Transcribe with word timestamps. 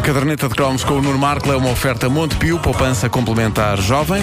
A 0.00 0.02
caderneta 0.02 0.48
de 0.48 0.54
cromos 0.54 0.82
com 0.82 0.94
o 0.94 1.02
Nuno 1.02 1.18
Marco 1.18 1.52
é 1.52 1.56
uma 1.56 1.68
oferta 1.68 2.08
Montepio, 2.08 2.58
poupança 2.58 3.10
complementar 3.10 3.78
jovem. 3.82 4.22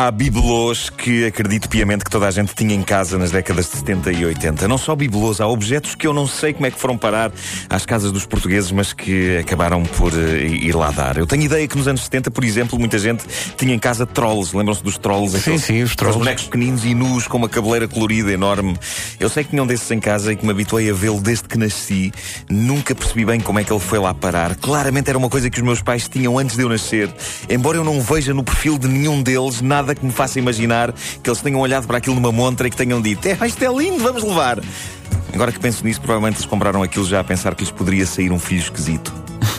Há 0.00 0.12
bibelôs 0.12 0.90
que 0.90 1.26
acredito 1.26 1.68
piamente 1.68 2.04
que 2.04 2.10
toda 2.12 2.28
a 2.28 2.30
gente 2.30 2.54
tinha 2.54 2.72
em 2.72 2.82
casa 2.82 3.18
nas 3.18 3.32
décadas 3.32 3.68
de 3.68 3.78
70 3.78 4.12
e 4.12 4.24
80. 4.26 4.68
Não 4.68 4.78
só 4.78 4.94
bibelôs, 4.94 5.40
há 5.40 5.48
objetos 5.48 5.96
que 5.96 6.06
eu 6.06 6.12
não 6.12 6.24
sei 6.24 6.52
como 6.52 6.66
é 6.66 6.70
que 6.70 6.78
foram 6.78 6.96
parar 6.96 7.32
às 7.68 7.84
casas 7.84 8.12
dos 8.12 8.24
portugueses, 8.24 8.70
mas 8.70 8.92
que 8.92 9.38
acabaram 9.38 9.82
por 9.82 10.12
uh, 10.12 10.36
ir 10.36 10.72
lá 10.76 10.92
dar. 10.92 11.16
Eu 11.16 11.26
tenho 11.26 11.42
ideia 11.42 11.66
que 11.66 11.76
nos 11.76 11.88
anos 11.88 12.02
70, 12.02 12.30
por 12.30 12.44
exemplo, 12.44 12.78
muita 12.78 12.96
gente 12.96 13.24
tinha 13.56 13.74
em 13.74 13.78
casa 13.80 14.06
trolls. 14.06 14.56
Lembram-se 14.56 14.84
dos 14.84 14.98
trolls? 14.98 15.32
Sim, 15.32 15.40
aqueles, 15.40 15.64
sim, 15.64 15.82
os 15.82 15.96
trolls. 15.96 16.16
bonecos 16.16 16.44
pequeninos 16.44 16.84
e 16.84 16.94
nus 16.94 17.26
com 17.26 17.36
uma 17.36 17.48
cabeleira 17.48 17.88
colorida 17.88 18.30
enorme. 18.30 18.78
Eu 19.18 19.28
sei 19.28 19.42
que 19.42 19.50
tinham 19.50 19.66
desses 19.66 19.90
em 19.90 19.98
casa 19.98 20.32
e 20.32 20.36
que 20.36 20.46
me 20.46 20.52
habituei 20.52 20.88
a 20.88 20.94
vê-lo 20.94 21.20
desde 21.20 21.48
que 21.48 21.58
nasci. 21.58 22.12
Nunca 22.48 22.94
percebi 22.94 23.24
bem 23.24 23.40
como 23.40 23.58
é 23.58 23.64
que 23.64 23.72
ele 23.72 23.80
foi 23.80 23.98
lá 23.98 24.14
parar. 24.14 24.54
Claramente 24.54 25.10
era 25.10 25.18
uma 25.18 25.28
coisa 25.28 25.50
que 25.50 25.58
os 25.58 25.64
meus 25.64 25.82
pais 25.82 26.06
tinham 26.06 26.38
antes 26.38 26.54
de 26.54 26.62
eu 26.62 26.68
nascer. 26.68 27.12
Embora 27.50 27.78
eu 27.78 27.82
não 27.82 28.00
veja 28.00 28.32
no 28.32 28.44
perfil 28.44 28.78
de 28.78 28.86
nenhum 28.86 29.20
deles 29.20 29.60
nada 29.60 29.87
nada 29.88 29.94
que 29.94 30.04
me 30.04 30.12
faça 30.12 30.38
imaginar 30.38 30.92
que 31.22 31.28
eles 31.28 31.40
tenham 31.40 31.60
olhado 31.60 31.86
para 31.86 31.98
aquilo 31.98 32.14
numa 32.14 32.30
montra 32.32 32.68
e 32.68 32.70
que 32.70 32.76
tenham 32.76 33.00
dito: 33.00 33.26
é, 33.26 33.46
isto 33.46 33.62
é 33.64 33.68
lindo, 33.68 34.02
vamos 34.02 34.22
levar. 34.22 34.60
Agora 35.32 35.52
que 35.52 35.58
penso 35.58 35.84
nisso, 35.84 36.00
provavelmente 36.00 36.36
eles 36.36 36.46
compraram 36.46 36.82
aquilo 36.82 37.04
já 37.04 37.20
a 37.20 37.24
pensar 37.24 37.54
que 37.54 37.62
lhes 37.62 37.70
poderia 37.70 38.06
sair 38.06 38.30
um 38.30 38.38
filho 38.38 38.60
esquisito. 38.60 39.12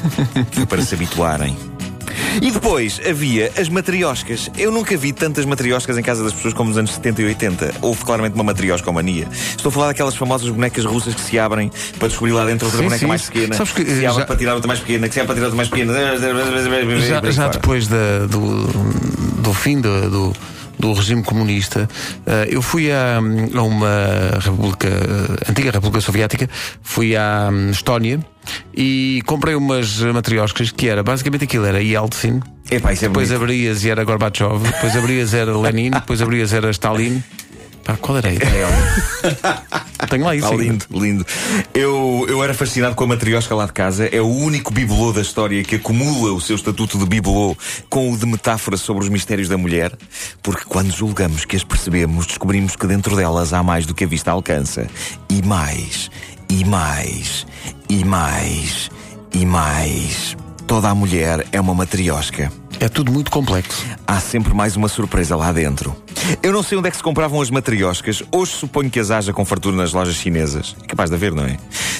para 0.69 0.81
se 0.81 0.95
habituarem. 0.95 1.55
E 2.41 2.51
depois 2.51 3.01
havia 3.07 3.51
as 3.57 3.69
matrioscas. 3.69 4.49
Eu 4.57 4.71
nunca 4.71 4.95
vi 4.95 5.11
tantas 5.11 5.45
matrioscas 5.45 5.97
em 5.97 6.01
casa 6.01 6.23
das 6.23 6.33
pessoas 6.33 6.53
como 6.53 6.69
nos 6.69 6.77
anos 6.77 6.91
70 6.93 7.21
e 7.21 7.25
80. 7.25 7.75
Houve 7.81 8.05
claramente 8.05 8.35
uma 8.35 8.43
matriosca 8.43 8.91
mania. 8.91 9.27
Estou 9.31 9.69
a 9.69 9.71
falar 9.71 9.87
daquelas 9.87 10.15
famosas 10.15 10.49
bonecas 10.49 10.85
russas 10.85 11.15
que 11.15 11.21
se 11.21 11.39
abrem 11.39 11.71
para 11.97 12.07
descobrir 12.07 12.33
lá 12.33 12.45
dentro 12.45 12.65
outra 12.65 12.81
sim, 12.81 12.85
boneca 12.85 12.99
sim. 12.99 13.07
mais 13.07 13.23
pequena. 13.23 13.55
Sabes 13.55 13.73
que, 13.73 13.85
se 13.85 14.05
abre 14.05 14.19
já... 14.21 14.25
para 14.25 14.35
tirar 14.35 14.53
outra 14.53 14.67
mais 14.67 14.79
pequena, 14.79 15.07
que 15.07 15.13
se 15.13 15.19
abre 15.19 15.27
para 15.27 15.35
tirar 15.35 15.45
outra 15.47 15.57
mais 15.57 15.69
pequena. 15.69 15.93
Já, 16.99 17.31
já 17.31 17.47
depois 17.47 17.87
da, 17.87 18.25
do 18.27 18.67
fim 19.59 19.79
do, 19.79 20.09
do 20.09 20.33
do 20.79 20.93
regime 20.93 21.21
comunista. 21.21 21.87
Uh, 22.25 22.49
eu 22.49 22.61
fui 22.61 22.89
a, 22.91 23.19
uma 23.19 24.39
república, 24.39 24.87
uh, 24.87 25.51
antiga 25.51 25.71
República 25.71 25.99
Soviética, 25.99 26.49
fui 26.81 27.15
à 27.15 27.49
um, 27.51 27.69
Estónia 27.69 28.25
e 28.73 29.21
comprei 29.25 29.55
umas 29.55 29.99
matrioscas 29.99 30.71
que 30.71 30.87
era 30.87 31.03
basicamente 31.03 31.43
aquilo, 31.43 31.65
era 31.65 31.83
Yeltsin. 31.83 32.39
Epá, 32.71 32.93
é 32.93 32.95
depois 32.95 33.31
abrias 33.31 33.83
e 33.83 33.89
era 33.89 34.03
Gorbachev, 34.03 34.59
depois 34.63 34.95
abrias 34.95 35.33
era 35.33 35.55
Lenin, 35.57 35.91
depois 35.91 36.21
abrias 36.21 36.53
era 36.53 36.71
Stalin. 36.71 37.21
Pá, 37.89 37.97
qual 37.97 38.17
era 38.19 38.29
a 38.29 38.33
ideia? 38.33 38.67
Tenho 40.09 40.25
lá 40.25 40.35
isso. 40.35 40.47
Ah, 40.47 40.55
lindo, 40.55 40.85
lindo. 40.91 41.25
Eu, 41.73 42.25
eu 42.29 42.43
era 42.43 42.53
fascinado 42.53 42.93
com 42.93 43.03
a 43.03 43.07
matriosca 43.07 43.55
lá 43.55 43.65
de 43.65 43.73
casa. 43.73 44.05
É 44.05 44.21
o 44.21 44.27
único 44.27 44.71
bibelô 44.71 45.11
da 45.11 45.21
história 45.21 45.63
que 45.63 45.75
acumula 45.75 46.31
o 46.33 46.39
seu 46.39 46.55
estatuto 46.55 46.99
de 46.99 47.05
bibelô 47.05 47.57
com 47.89 48.11
o 48.11 48.17
de 48.17 48.27
metáfora 48.27 48.77
sobre 48.77 49.03
os 49.03 49.09
mistérios 49.09 49.49
da 49.49 49.57
mulher. 49.57 49.91
Porque 50.43 50.65
quando 50.65 50.91
julgamos 50.91 51.45
que 51.45 51.55
as 51.55 51.63
percebemos, 51.63 52.27
descobrimos 52.27 52.75
que 52.75 52.85
dentro 52.85 53.15
delas 53.15 53.53
há 53.53 53.63
mais 53.63 53.87
do 53.87 53.95
que 53.95 54.03
a 54.03 54.07
vista 54.07 54.29
alcança. 54.29 54.87
E 55.27 55.41
mais, 55.41 56.11
e 56.47 56.63
mais, 56.63 57.47
e 57.89 58.05
mais, 58.05 58.91
e 59.33 59.45
mais. 59.45 60.37
Toda 60.67 60.89
a 60.89 60.95
mulher 60.95 61.45
é 61.51 61.59
uma 61.59 61.73
matriosca. 61.73 62.51
É 62.81 62.87
tudo 62.87 63.11
muito 63.11 63.29
complexo. 63.29 63.85
Há 64.07 64.21
sempre 64.21 64.53
mais 64.53 64.77
uma 64.77 64.87
surpresa 64.87 65.35
lá 65.35 65.51
dentro. 65.51 65.93
Eu 66.41 66.53
não 66.53 66.63
sei 66.63 66.77
onde 66.77 66.87
é 66.87 66.91
que 66.91 66.95
se 66.95 67.03
compravam 67.03 67.41
as 67.41 67.49
matrioscas. 67.49 68.23
Hoje 68.31 68.53
suponho 68.53 68.89
que 68.89 68.97
as 68.97 69.11
haja 69.11 69.33
com 69.33 69.43
fartura 69.43 69.75
nas 69.75 69.91
lojas 69.91 70.15
chinesas. 70.15 70.77
É 70.81 70.87
capaz 70.87 71.09
de 71.09 71.15
haver, 71.17 71.33
não 71.33 71.43
é? 71.43 71.57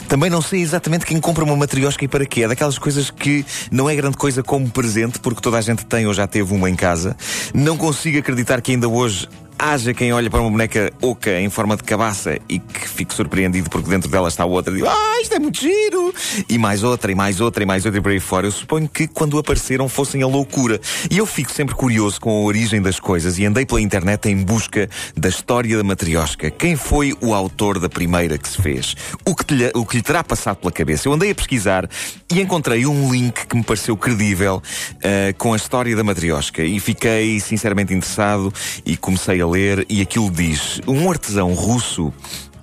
Também 0.08 0.30
não 0.30 0.42
sei 0.42 0.62
exatamente 0.62 1.06
quem 1.06 1.20
compra 1.20 1.44
uma 1.44 1.56
matriosca 1.56 2.06
e 2.06 2.08
para 2.08 2.26
quê. 2.26 2.44
É 2.44 2.48
daquelas 2.48 2.78
coisas 2.78 3.12
que 3.12 3.46
não 3.70 3.90
é 3.90 3.96
grande 3.96 4.16
coisa 4.16 4.42
como 4.42 4.70
presente, 4.70 5.20
porque 5.20 5.42
toda 5.42 5.58
a 5.58 5.62
gente 5.62 5.86
tem 5.86 6.08
ou 6.08 6.14
já 6.14 6.26
teve 6.26 6.54
uma 6.54 6.70
em 6.70 6.76
casa. 6.76 7.14
Não 7.54 7.76
consigo 7.76 8.18
acreditar 8.18 8.62
que 8.62 8.72
ainda 8.72 8.88
hoje 8.88 9.28
haja 9.60 9.94
quem 9.94 10.14
olhe 10.14 10.30
para 10.30 10.40
uma 10.40 10.50
boneca 10.50 10.92
oca 11.02 11.38
em 11.40 11.50
forma 11.50 11.76
de 11.76 11.84
cabaça 11.84 12.40
e 12.48 12.60
que 12.60 12.88
fique 12.88 13.14
surpreendido 13.14 13.70
porque 13.70 13.90
dentro 13.90 14.10
dela 14.10 14.30
está 14.30 14.46
outra 14.46 14.74
e 14.74 14.78
diga, 14.78 14.90
ah, 14.90 15.22
isto 15.22 15.36
é 15.36 15.40
muito 15.40 15.60
giro! 15.60 16.14
E 16.48 16.58
mais 16.58 16.82
outra, 16.82 17.12
e 17.12 17.16
mais 17.16 17.42
outra, 17.42 17.62
e 17.62 17.66
mais 17.66 17.86
outra 17.86 18.00
e 18.00 18.02
por 18.02 18.12
aí 18.12 18.20
fora. 18.22 18.48
Eu 18.48 18.52
suponho 18.52 18.88
que 18.88 19.06
quando 19.06 19.38
apareceram 19.38 19.90
fossem 19.90 20.24
a 20.24 20.28
loucura. 20.28 20.80
E 21.12 21.18
eu 21.18 21.26
fico 21.26 21.52
sempre 21.52 21.76
curioso 21.76 22.22
com 22.22 22.30
a 22.30 22.46
origem 22.46 22.82
das 22.82 23.00
coisas 23.00 23.38
e 23.38 23.46
andei 23.46 23.66
pela 23.66 23.82
internet 23.82 24.30
em 24.30 24.38
busca 24.38 24.90
da 25.16 25.28
história 25.28 25.76
da 25.76 25.84
matriosca. 25.84 26.50
Quem 26.50 26.78
foi 26.78 27.14
o 27.20 27.34
autor 27.34 27.80
da 27.80 27.90
primeira 27.90 28.38
que 28.38 28.48
se 28.48 28.62
fez? 28.62 28.96
O 29.26 29.36
que, 29.36 29.54
lhe, 29.54 29.72
o 29.76 29.86
que 29.86 29.98
lhe 29.98 30.04
terá 30.04 30.24
passado 30.24 30.58
pela 30.58 30.72
cabeça? 30.72 31.08
Eu 31.08 31.14
andei 31.14 31.32
a 31.32 31.36
pesquisar 31.36 31.90
e 32.32 32.40
encontrei 32.40 32.86
um 32.86 33.12
link 33.12 33.46
que 33.46 33.58
me 33.58 33.64
pareceu 33.64 33.98
credível 33.98 34.62
uh, 34.96 35.38
com 35.38 35.54
a 35.54 35.58
história 35.58 35.96
da 35.96 36.04
matriosca 36.04 36.64
e 36.64 36.80
fiquei 36.80 37.40
sinceramente 37.40 37.94
interessado 37.94 38.54
e 38.86 38.96
comecei 38.96 39.42
a 39.42 39.49
ler 39.50 39.86
e 39.90 40.02
aquilo 40.02 40.30
diz: 40.30 40.82
um 40.88 41.10
artesão 41.10 41.54
russo 41.54 42.14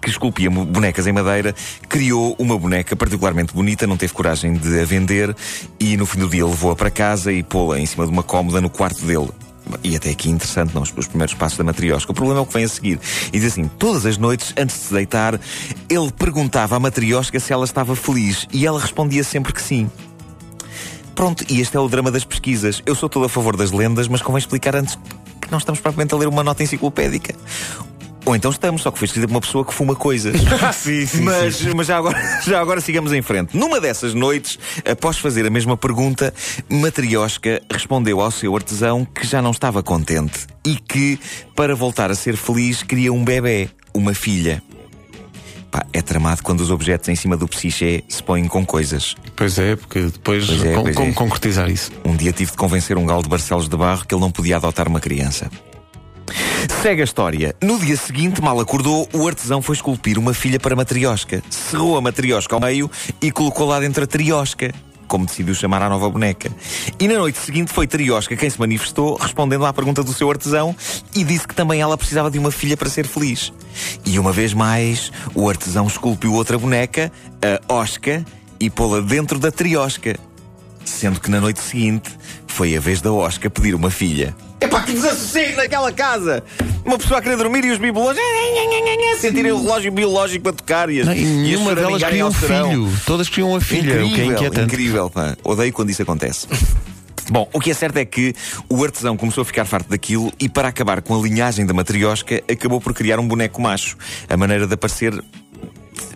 que 0.07 0.11
esculpia 0.11 0.49
bonecas 0.49 1.05
em 1.09 1.13
madeira, 1.13 1.53
criou 1.89 2.37
uma 2.39 2.57
boneca 2.57 2.95
particularmente 2.95 3.53
bonita, 3.53 3.89
não 3.89 3.97
teve 3.97 4.13
coragem 4.13 4.53
de 4.53 4.81
a 4.81 4.85
vender 4.85 5.35
e 5.81 5.97
no 5.97 6.07
fim 6.07 6.21
do 6.21 6.29
dia 6.29 6.47
levou-a 6.47 6.77
para 6.77 6.91
casa 6.93 7.33
e 7.33 7.43
pô-la 7.43 7.81
em 7.81 7.87
cima 7.87 8.07
de 8.07 8.13
uma 8.13 8.23
cómoda 8.23 8.61
no 8.61 8.71
quarto 8.71 9.05
dele. 9.05 9.31
E 9.83 9.97
até 9.97 10.11
aqui 10.11 10.31
interessante, 10.31 10.73
não? 10.73 10.83
Os, 10.83 11.09
primeiros 11.09 11.35
passos 11.35 11.59
da 11.59 11.65
matriosca. 11.65 12.13
O 12.13 12.15
problema 12.15 12.39
é 12.39 12.43
o 12.43 12.47
que 12.47 12.55
vem 12.55 12.65
a 12.65 12.69
seguir. 12.69 13.01
E 13.33 13.41
diz 13.41 13.53
assim: 13.53 13.69
todas 13.79 14.07
as 14.07 14.17
noites, 14.17 14.55
antes 14.57 14.77
de 14.77 14.83
se 14.83 14.95
deitar, 14.95 15.41
ele 15.91 16.13
perguntava 16.13 16.77
à 16.77 16.81
matriosca 16.81 17.41
se 17.41 17.53
ela 17.53 17.65
estava 17.65 17.97
feliz 17.97 18.47
e 18.53 18.65
ela 18.65 18.79
respondia 18.79 19.25
sempre 19.25 19.53
que 19.53 19.61
sim. 19.61 19.91
Pronto, 21.17 21.45
e 21.49 21.61
este 21.61 21.77
é 21.77 21.81
o 21.81 21.89
drama 21.89 22.11
das 22.11 22.25
pesquisas. 22.25 22.83
Eu 22.85 22.95
sou 22.95 23.09
todo 23.09 23.25
a 23.25 23.29
favor 23.29 23.57
das 23.57 23.73
lendas, 23.73 24.07
mas 24.07 24.21
convém 24.21 24.39
explicar 24.39 24.77
antes 24.77 24.99
que 25.47 25.53
não 25.53 25.59
estamos 25.59 25.81
propriamente 25.81 26.15
a 26.15 26.19
ler 26.19 26.29
uma 26.29 26.43
nota 26.43 26.63
enciclopédica. 26.63 27.35
Ou 28.27 28.35
então 28.35 28.51
estamos, 28.51 28.83
só 28.83 28.91
que 28.91 28.99
foi 28.99 29.07
escrita 29.07 29.29
por 29.29 29.35
uma 29.35 29.41
pessoa 29.41 29.65
que 29.65 29.73
fuma 29.73 29.95
coisas. 29.95 30.35
sim, 30.75 31.07
sim, 31.07 31.21
mas, 31.23 31.57
sim. 31.57 31.73
mas 31.75 31.87
já 31.87 31.97
agora, 31.97 32.19
já 32.45 32.61
agora 32.61 32.81
sigamos 32.81 33.13
em 33.13 33.23
frente. 33.23 33.57
Numa 33.57 33.81
dessas 33.81 34.15
noites, 34.15 34.59
após 34.85 35.17
fazer 35.17 35.47
a 35.47 35.51
mesma 35.51 35.77
pergunta, 35.77 36.35
Matriosca 36.69 37.63
respondeu 37.71 38.21
ao 38.21 38.33
seu 38.33 38.55
artesão 38.57 39.05
que 39.05 39.25
já 39.25 39.41
não 39.41 39.53
estava 39.53 39.81
contente 39.81 40.47
e 40.65 40.75
que, 40.75 41.21
para 41.55 41.77
voltar 41.77 42.11
a 42.11 42.17
ser 42.17 42.37
feliz, 42.37 42.83
queria 42.83 43.13
um 43.13 43.25
bebê, 43.25 43.71
uma 43.95 44.13
filha. 44.13 44.61
Pá, 45.77 45.85
é 45.93 46.01
tramado 46.01 46.43
quando 46.43 46.63
os 46.63 46.71
objetos 46.71 47.11
em 47.11 47.15
cima 47.15 47.37
do 47.37 47.47
psiché 47.47 48.03
se 48.09 48.23
põem 48.23 48.49
com 48.49 48.65
coisas. 48.65 49.15
Pois 49.35 49.59
é, 49.59 49.77
porque 49.77 50.01
depois 50.01 50.47
pois 50.47 50.65
é, 50.65 50.75
com, 50.75 50.95
como 50.95 51.11
é. 51.11 51.13
concretizar 51.13 51.69
isso? 51.69 51.93
Um 52.03 52.17
dia 52.17 52.33
tive 52.33 52.51
de 52.51 52.57
convencer 52.57 52.97
um 52.97 53.05
galo 53.05 53.23
de 53.23 53.29
Barcelos 53.29 53.69
de 53.69 53.77
Barro 53.77 54.07
que 54.07 54.15
ele 54.15 54.23
não 54.23 54.31
podia 54.31 54.57
adotar 54.57 54.89
uma 54.89 55.01
criança. 55.01 55.51
Segue 56.83 57.03
a 57.03 57.05
história. 57.05 57.55
No 57.63 57.79
dia 57.79 57.97
seguinte, 57.97 58.41
mal 58.41 58.59
acordou, 58.59 59.07
o 59.13 59.29
artesão 59.29 59.61
foi 59.61 59.77
esculpir 59.77 60.19
uma 60.19 60.33
filha 60.33 60.59
para 60.59 60.73
a 60.73 60.77
matriosca. 60.77 61.43
Cerrou 61.51 61.99
a 61.99 62.01
matriosca 62.01 62.55
ao 62.55 62.61
meio 62.61 62.91
e 63.21 63.31
colocou 63.31 63.67
lá 63.67 63.79
dentro 63.79 64.03
a 64.03 64.07
triosca 64.07 64.73
como 65.07 65.27
decidiu 65.27 65.55
chamar 65.55 65.83
a 65.83 65.89
nova 65.89 66.09
boneca. 66.09 66.51
E 66.99 67.09
na 67.09 67.19
noite 67.19 67.39
seguinte 67.39 67.73
foi 67.73 67.87
Triosca 67.87 68.37
quem 68.37 68.51
se 68.51 68.59
manifestou, 68.59 69.17
respondendo 69.17 69.65
à 69.65 69.73
pergunta 69.73 70.03
do 70.03 70.13
seu 70.13 70.31
artesão, 70.31 70.75
e 71.15 71.25
disse 71.25 71.47
que 71.47 71.55
também 71.55 71.81
ela 71.81 71.97
precisava 71.97 72.31
de 72.31 72.39
uma 72.39 72.51
filha 72.51 72.77
para 72.77 72.89
ser 72.89 73.07
feliz. 73.07 73.53
E 74.05 74.19
uma 74.19 74.33
vez 74.33 74.53
mais, 74.55 75.11
o 75.35 75.49
artesão 75.49 75.87
esculpiu 75.87 76.33
outra 76.33 76.59
boneca, 76.59 77.13
a 77.69 77.75
Osca, 77.75 78.25
e 78.59 78.71
pô-la 78.71 79.01
dentro 79.01 79.39
da 79.39 79.51
Triosca. 79.51 80.19
Sendo 80.85 81.21
que 81.21 81.31
na 81.31 81.41
noite 81.41 81.61
seguinte 81.61 82.11
foi 82.47 82.77
a 82.77 82.81
vez 82.81 83.01
da 83.01 83.13
Osca 83.13 83.51
pedir 83.51 83.75
uma 83.75 83.91
filha. 83.91 84.35
Epá, 84.61 84.83
que 84.83 84.93
desassossego 84.93 85.57
naquela 85.57 85.93
casa! 85.93 86.43
Uma 86.87 86.99
pessoa 86.99 87.19
a 87.19 87.23
querer 87.23 87.37
dormir 87.37 87.65
e 87.65 87.71
os 87.73 87.79
bibelôs 87.79 88.17
sentirem 89.19 89.51
o 89.51 89.61
relógio 89.61 89.91
biológico 89.91 90.49
a 90.49 90.53
tocar 90.53 90.89
e, 90.89 91.01
as, 91.01 91.09
e 91.09 91.25
nenhuma 91.25 91.75
delas 91.75 92.03
queria 92.03 92.27
um 92.27 92.33
filho. 92.33 92.93
Todas 93.05 93.29
queriam 93.29 93.51
uma 93.51 93.61
filha, 93.61 94.03
incrível, 94.03 94.07
o 94.07 94.15
que 94.15 94.21
é 94.21 94.25
inquietante. 94.27 94.75
Incrível, 94.75 95.11
pá. 95.11 95.37
Odeio 95.43 95.73
quando 95.73 95.91
isso 95.91 96.03
acontece. 96.03 96.47
Bom, 97.29 97.49
o 97.53 97.59
que 97.59 97.73
é 97.73 97.75
certo 97.75 97.97
é 97.97 98.05
que 98.05 98.35
o 98.69 98.85
artesão 98.85 99.17
começou 99.17 99.43
a 99.43 99.45
ficar 99.45 99.65
farto 99.65 99.91
daquilo 99.91 100.33
e, 100.39 100.49
para 100.49 100.69
acabar 100.69 101.03
com 101.03 101.19
a 101.19 101.21
linhagem 101.21 101.67
da 101.67 101.75
matriosca, 101.75 102.41
acabou 102.49 102.81
por 102.81 102.95
criar 102.95 103.19
um 103.19 103.27
boneco 103.27 103.61
macho. 103.61 103.97
A 104.29 104.37
maneira 104.37 104.65
de 104.65 104.75
aparecer. 104.75 105.13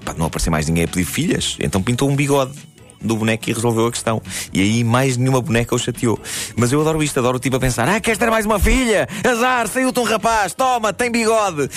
Pá, 0.04 0.14
não 0.16 0.26
aparecer 0.26 0.50
mais 0.50 0.68
ninguém 0.68 0.84
a 0.84 0.88
pedir 0.88 1.04
filhas, 1.04 1.56
então 1.58 1.82
pintou 1.82 2.08
um 2.08 2.14
bigode 2.14 2.52
do 3.00 3.16
boneco 3.16 3.48
e 3.48 3.52
resolveu 3.52 3.86
a 3.86 3.90
questão. 3.90 4.22
E 4.52 4.60
aí 4.60 4.84
mais 4.84 5.16
nenhuma 5.16 5.40
boneca 5.40 5.74
o 5.74 5.78
chateou. 5.78 6.18
Mas 6.56 6.72
eu 6.72 6.80
adoro 6.80 7.02
isto, 7.02 7.18
adoro 7.18 7.36
o 7.36 7.40
tipo 7.40 7.56
a 7.56 7.60
pensar: 7.60 7.88
ah, 7.88 8.00
queres 8.00 8.18
ter 8.18 8.30
mais 8.30 8.46
uma 8.46 8.58
filha? 8.58 9.08
Azar, 9.24 9.68
saiu-te 9.68 9.98
um 10.00 10.04
rapaz, 10.04 10.54
toma, 10.54 10.92
tem 10.92 11.10
bigode. 11.10 11.68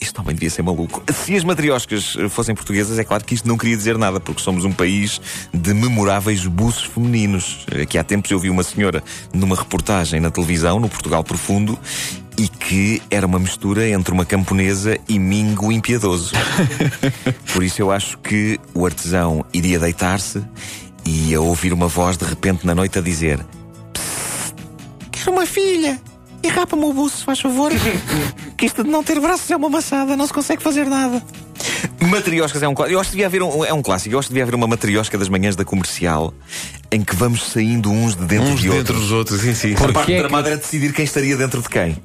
este 0.00 0.20
homem 0.20 0.34
devia 0.34 0.50
ser 0.50 0.62
maluco. 0.62 1.02
Se 1.12 1.34
as 1.36 1.44
matrioscas 1.44 2.16
fossem 2.30 2.54
portuguesas, 2.54 2.98
é 2.98 3.04
claro 3.04 3.24
que 3.24 3.34
isto 3.34 3.48
não 3.48 3.56
queria 3.56 3.76
dizer 3.76 3.98
nada, 3.98 4.20
porque 4.20 4.42
somos 4.42 4.64
um 4.64 4.72
país 4.72 5.20
de 5.52 5.74
memoráveis 5.74 6.46
buços 6.46 6.84
femininos. 6.84 7.66
Aqui 7.82 7.98
há 7.98 8.04
tempos 8.04 8.30
eu 8.30 8.38
vi 8.38 8.50
uma 8.50 8.62
senhora 8.62 9.02
numa 9.32 9.56
reportagem 9.56 10.20
na 10.20 10.30
televisão, 10.30 10.78
no 10.78 10.88
Portugal 10.88 11.24
Profundo, 11.24 11.78
e 12.36 12.48
que 12.48 13.02
era 13.10 13.26
uma 13.26 13.38
mistura 13.38 13.88
entre 13.88 14.12
uma 14.12 14.24
camponesa 14.24 14.98
e 15.08 15.18
mingo 15.18 15.70
impiedoso. 15.70 16.32
Por 17.52 17.62
isso 17.62 17.80
eu 17.80 17.90
acho 17.90 18.18
que 18.18 18.58
o 18.74 18.84
artesão 18.84 19.44
iria 19.52 19.78
deitar-se 19.78 20.42
e 21.04 21.30
ia 21.30 21.40
ouvir 21.40 21.72
uma 21.72 21.88
voz 21.88 22.16
de 22.16 22.24
repente 22.24 22.66
na 22.66 22.74
noite 22.74 22.98
a 22.98 23.02
dizer: 23.02 23.44
Quero 25.10 25.32
uma 25.32 25.46
filha! 25.46 26.00
E 26.42 26.48
rapa-me 26.48 26.84
o 26.84 26.92
buço, 26.92 27.24
faz 27.24 27.40
favor. 27.40 27.72
que 28.56 28.66
isto 28.66 28.84
de 28.84 28.90
não 28.90 29.02
ter 29.02 29.18
braços 29.18 29.50
é 29.50 29.56
uma 29.56 29.70
maçada, 29.70 30.14
não 30.14 30.26
se 30.26 30.32
consegue 30.32 30.62
fazer 30.62 30.86
nada. 30.86 31.22
Matrioscas 32.06 32.62
é 32.62 32.68
um 32.68 32.74
clássico. 32.74 32.94
Eu 32.96 33.00
acho 33.00 33.10
que 33.10 33.16
devia 33.16 33.26
haver 33.26 33.42
um, 33.42 33.64
é 33.64 33.72
um 33.72 33.82
clássico. 33.82 34.14
Eu 34.14 34.18
acho 34.18 34.28
que 34.28 34.32
devia 34.34 34.44
haver 34.44 34.54
uma 34.54 34.66
matriosca 34.66 35.16
das 35.18 35.28
manhãs 35.28 35.56
da 35.56 35.64
comercial 35.64 36.32
em 36.92 37.02
que 37.02 37.14
vamos 37.16 37.44
saindo 37.50 37.90
uns 37.90 38.14
de 38.14 38.24
dentro 38.24 38.52
uns 38.52 38.60
de 38.60 38.68
dentro 38.68 38.78
outros. 38.78 39.00
dos 39.00 39.12
outros, 39.12 39.40
sim, 39.40 39.54
sim. 39.54 39.74
A 39.74 39.92
parte 39.92 40.12
é 40.12 40.16
que- 40.16 40.18
tramada 40.20 40.48
era 40.48 40.56
decidir 40.56 40.92
quem 40.92 41.04
estaria 41.04 41.36
dentro 41.36 41.60
de 41.62 41.68
quem. 41.68 41.96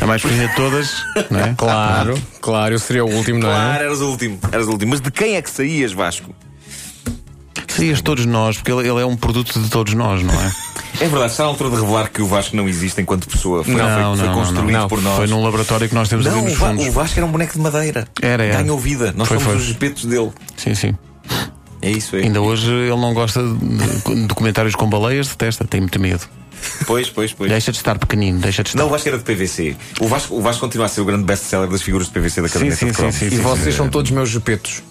A 0.00 0.06
mais 0.06 0.22
pequena 0.22 0.46
de 0.48 0.54
todas, 0.54 0.90
não 1.30 1.40
é? 1.40 1.54
Claro, 1.56 2.20
claro, 2.40 2.74
eu 2.74 2.78
seria 2.78 3.04
o 3.04 3.10
último, 3.10 3.38
não 3.40 3.48
Claro, 3.48 3.82
é? 3.82 3.84
eras 3.86 4.00
o 4.00 4.10
último. 4.10 4.38
Eras 4.52 4.66
o 4.66 4.70
último. 4.72 4.90
Mas 4.90 5.00
de 5.00 5.10
quem 5.10 5.36
é 5.36 5.42
que 5.42 5.50
saías, 5.50 5.92
Vasco? 5.92 6.34
Serias 7.76 8.00
todos 8.00 8.26
nós, 8.26 8.56
porque 8.56 8.72
ele, 8.72 8.88
ele 8.88 9.00
é 9.00 9.06
um 9.06 9.16
produto 9.16 9.58
de 9.60 9.68
todos 9.70 9.94
nós, 9.94 10.22
não 10.22 10.34
é? 10.34 10.52
É 10.98 11.08
verdade, 11.08 11.30
está 11.32 11.42
na 11.42 11.50
altura 11.50 11.68
de 11.68 11.76
revelar 11.76 12.08
que 12.08 12.22
o 12.22 12.26
Vasco 12.26 12.56
não 12.56 12.66
existe 12.66 13.02
enquanto 13.02 13.28
pessoa. 13.28 13.62
Foi, 13.62 13.74
Não, 13.74 13.84
foi, 13.86 14.02
não, 14.02 14.16
foi 14.16 14.28
construído 14.28 14.72
não, 14.72 14.80
não. 14.80 14.88
por 14.88 15.02
nós. 15.02 15.16
Foi 15.16 15.26
num 15.26 15.42
laboratório 15.44 15.86
que 15.90 15.94
nós 15.94 16.08
temos 16.08 16.26
ali 16.26 16.36
Não, 16.36 16.44
nos 16.44 16.54
o, 16.54 16.56
Va- 16.56 16.68
fundos. 16.68 16.86
o 16.86 16.90
Vasco 16.92 17.18
era 17.18 17.26
um 17.26 17.30
boneco 17.30 17.52
de 17.52 17.58
madeira. 17.58 18.08
Era, 18.22 18.42
era. 18.46 18.62
Ganhou 18.62 18.78
vida. 18.78 19.12
Nós 19.14 19.28
Foi, 19.28 19.36
somos 19.36 19.52
foi. 19.52 19.62
os 19.62 19.68
espetos 19.68 20.06
dele. 20.06 20.30
Sim, 20.56 20.74
sim. 20.74 20.94
É 21.82 21.90
isso 21.90 22.16
aí. 22.16 22.22
Ainda 22.22 22.40
hoje 22.40 22.70
ele 22.72 22.96
não 22.96 23.12
gosta 23.12 23.42
de 23.42 24.26
documentários 24.26 24.74
com 24.74 24.88
baleias, 24.88 25.28
detesta, 25.28 25.66
tem 25.66 25.82
muito 25.82 26.00
medo. 26.00 26.26
Pois, 26.86 27.10
pois, 27.10 27.30
pois. 27.34 27.50
Deixa 27.50 27.70
de 27.72 27.76
estar 27.76 27.98
pequenino, 27.98 28.38
deixa 28.40 28.62
de 28.62 28.70
estar. 28.70 28.78
Não, 28.78 28.86
o 28.86 28.90
Vasco 28.90 29.06
era 29.06 29.18
de 29.18 29.24
PVC. 29.24 29.76
O 30.00 30.08
Vasco, 30.08 30.34
o 30.34 30.40
Vasco 30.40 30.62
continua 30.62 30.86
a 30.86 30.88
ser 30.88 31.02
o 31.02 31.04
grande 31.04 31.24
best-seller 31.24 31.68
das 31.68 31.82
figuras 31.82 32.06
de 32.06 32.12
PVC 32.14 32.40
da 32.40 32.48
sim, 32.48 32.54
caderneta 32.54 32.76
sim, 32.78 32.86
de 32.86 32.96
sim, 32.96 33.10
sim, 33.12 33.26
E 33.26 33.30
sim, 33.36 33.42
vocês 33.42 33.74
sim. 33.74 33.76
são 33.82 33.90
todos 33.90 34.10
meus 34.10 34.30
jupetos. 34.30 34.82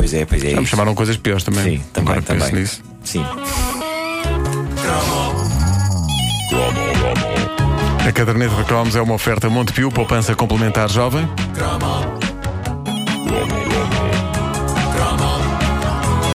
Pois 0.00 0.14
é, 0.14 0.24
pois 0.24 0.42
é. 0.42 0.50
Já 0.52 0.56
me 0.56 0.62
isso. 0.62 0.70
chamaram 0.70 0.94
coisas 0.94 1.18
piores 1.18 1.44
também. 1.44 1.62
Sim, 1.62 1.84
também, 1.92 2.12
Agora 2.12 2.22
penso 2.22 2.46
também. 2.46 2.62
nisso. 2.62 2.82
Sim. 3.04 3.22
A 8.08 8.10
caderneta 8.10 8.54
de 8.54 8.64
cromos 8.64 8.96
é 8.96 9.02
uma 9.02 9.12
oferta 9.12 9.50
Montepio, 9.50 9.90
poupança 9.90 10.34
complementar 10.34 10.88
jovem. 10.88 11.28